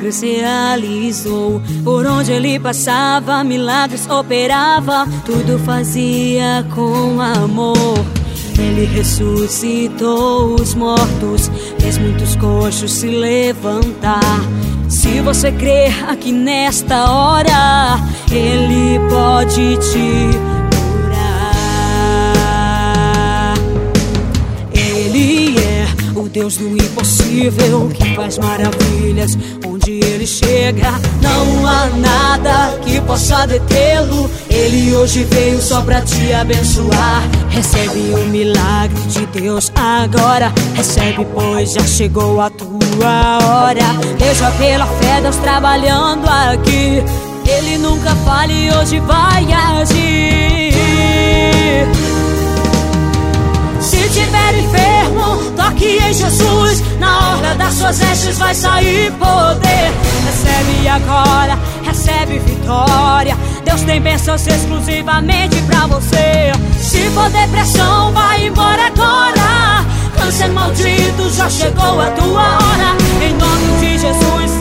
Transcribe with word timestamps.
milagres 0.00 0.22
realizou. 0.22 1.60
Por 1.84 2.06
onde 2.06 2.32
ele 2.32 2.58
passava, 2.58 3.44
milagres 3.44 4.08
operava, 4.08 5.06
tudo 5.26 5.58
fazia 5.58 6.66
com 6.74 7.20
amor. 7.20 7.98
Ele 8.58 8.86
ressuscitou 8.86 10.54
os 10.54 10.74
mortos, 10.74 11.50
fez 11.78 11.98
muitos 11.98 12.34
coxos 12.36 12.92
se 12.92 13.08
levantar. 13.08 14.40
Se 14.88 15.20
você 15.20 15.52
crer 15.52 15.92
aqui 16.08 16.32
nesta 16.32 17.10
hora, 17.10 18.00
Ele 18.30 18.98
pode 19.08 19.76
te 19.76 20.30
curar. 21.00 22.34
Ele 24.74 25.56
é 25.58 25.86
o 26.18 26.28
Deus 26.28 26.56
do 26.56 26.68
impossível 26.68 27.88
que 27.94 28.14
faz 28.14 28.36
maravilhas. 28.38 29.38
Onde 29.80 29.92
Ele 30.04 30.26
chega, 30.26 30.92
não 31.22 31.66
há 31.66 31.86
nada 31.86 32.78
que 32.82 33.00
possa 33.00 33.46
detê-lo. 33.46 34.30
Ele 34.50 34.94
hoje 34.94 35.24
veio 35.24 35.58
só 35.58 35.80
pra 35.80 36.02
te 36.02 36.34
abençoar. 36.34 37.22
Recebe 37.48 38.12
o 38.14 38.26
milagre 38.26 39.00
de 39.08 39.24
Deus 39.26 39.72
agora. 39.74 40.52
Recebe, 40.74 41.26
pois 41.32 41.72
já 41.72 41.80
chegou 41.86 42.42
a 42.42 42.50
tua 42.50 43.38
hora. 43.42 43.86
Veja 44.18 44.50
pela 44.52 44.84
fé, 44.86 45.22
Deus 45.22 45.36
trabalhando 45.36 46.26
aqui. 46.28 47.02
Ele 47.46 47.78
nunca 47.78 48.14
falha 48.16 48.52
e 48.52 48.70
hoje 48.70 49.00
vai 49.00 49.50
agir. 49.50 50.70
Em 56.10 56.14
Jesus. 56.14 56.82
Na 56.98 57.30
hora 57.30 57.54
das 57.54 57.74
suas 57.74 57.98
vestes 57.98 58.38
vai 58.38 58.54
sair 58.54 59.12
poder. 59.12 59.92
Recebe 60.26 60.88
agora, 60.88 61.58
recebe 61.84 62.38
vitória. 62.40 63.36
Deus 63.64 63.82
tem 63.82 64.00
bênçãos 64.00 64.46
exclusivamente 64.46 65.56
pra 65.62 65.86
você. 65.86 66.52
Se 66.80 67.08
for 67.10 67.30
depressão, 67.30 68.12
vai 68.12 68.46
embora 68.46 68.86
agora. 68.86 69.86
Câncer 70.16 70.48
maldito, 70.48 71.30
já 71.30 71.48
chegou 71.48 72.00
a 72.00 72.10
tua 72.10 72.42
hora. 72.42 72.96
Em 73.22 73.34
nome 73.34 73.78
de 73.80 73.98
Jesus, 73.98 74.59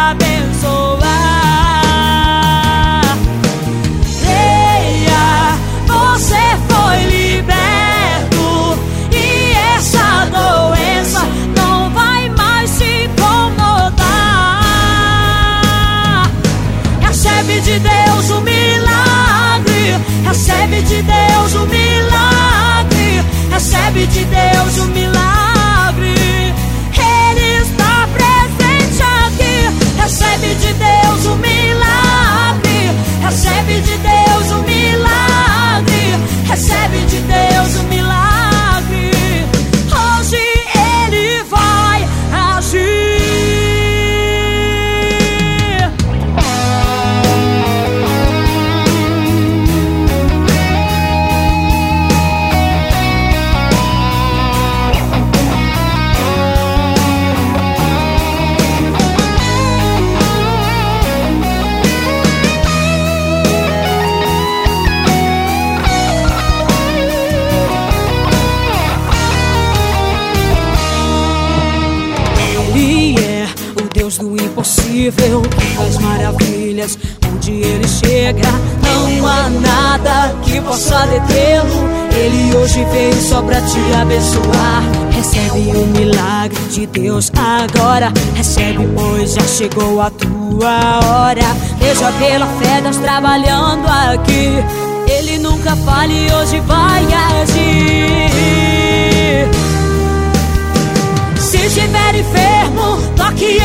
abençoar. 0.00 1.00
Creia, 4.20 5.58
você 5.86 6.44
foi 6.68 6.96
liberto 7.16 8.48
e 9.12 9.52
essa 9.76 10.08
doença 10.26 11.20
não 11.56 11.90
vai 11.90 12.28
mais 12.30 12.78
te 12.78 13.04
incomodar. 13.04 14.00
Recebe 17.00 17.60
de 17.60 17.78
Deus 17.78 18.30
o 18.30 18.40
milagre, 18.40 19.98
recebe 20.24 20.82
de 20.82 21.02
Deus 21.02 21.29
Deus 30.80 31.26
o 31.26 31.36
milagre, 31.36 31.59
Deus 74.00 74.16
do 74.16 74.34
impossível 74.34 75.42
que 75.42 75.66
faz 75.76 75.98
maravilhas. 75.98 76.98
Onde 77.30 77.50
ele 77.50 77.86
chega, 77.86 78.48
não 78.82 79.26
há 79.28 79.50
nada 79.50 80.34
que 80.42 80.58
possa 80.62 81.06
detê-lo. 81.06 81.86
Ele 82.16 82.56
hoje 82.56 82.82
veio 82.92 83.20
só 83.20 83.42
pra 83.42 83.60
te 83.60 83.78
abençoar. 84.00 84.82
Recebe 85.10 85.76
o 85.76 85.86
milagre 85.88 86.58
de 86.70 86.86
Deus 86.86 87.30
agora. 87.36 88.10
Recebe, 88.34 88.88
pois 88.96 89.34
já 89.34 89.42
chegou 89.42 90.00
a 90.00 90.08
tua 90.08 91.00
hora. 91.04 91.54
Veja 91.78 92.10
pela 92.12 92.46
fé, 92.46 92.80
Deus 92.80 92.96
trabalhando 92.96 93.86
aqui. 93.86 94.64
Ele 95.12 95.40
nunca 95.40 95.76
falha 95.76 96.10
e 96.10 96.32
hoje 96.32 96.58
vai 96.60 97.04
agir. 97.04 98.30
Se 101.38 101.58
estiver 101.58 102.14
enfermo, 102.14 102.69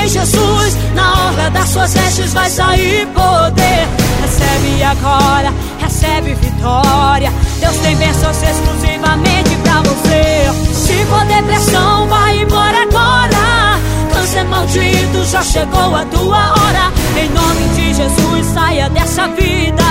em 0.05 0.09
Jesus. 0.09 0.77
Na 0.93 1.13
hora 1.13 1.49
das 1.49 1.69
suas 1.69 1.93
vestes 1.93 2.33
vai 2.33 2.49
sair 2.49 3.07
poder. 3.07 3.88
Recebe 4.21 4.83
agora, 4.83 5.53
recebe 5.79 6.35
vitória. 6.35 7.33
Deus 7.59 7.75
tem 7.77 7.95
bênçãos 7.95 8.38
exclusivamente 8.41 9.55
pra 9.63 9.81
você. 9.81 10.73
Se 10.73 11.05
for 11.05 11.25
depressão, 11.25 12.07
vai 12.07 12.41
embora 12.41 12.83
agora. 12.83 13.79
Câncer 14.13 14.43
maldito, 14.45 15.25
já 15.25 15.41
chegou 15.41 15.95
a 15.95 16.05
tua 16.05 16.51
hora. 16.51 16.91
Em 17.17 17.29
nome 17.29 17.67
de 17.75 17.93
Jesus, 17.93 18.45
saia 18.53 18.89
dessa 18.89 19.27
vida. 19.29 19.83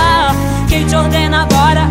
Quem 0.69 0.87
te 0.87 0.95
ordena 0.95 1.43
agora 1.43 1.89